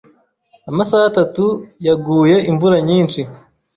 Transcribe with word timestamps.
Amasaha 0.69 1.05
atatu 1.11 1.45
yaguye 1.87 2.35
imvura 2.49 2.77
nyinshi. 2.87 3.21